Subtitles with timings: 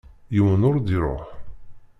[0.33, 1.25] Yiwen ur d-iṛuḥ.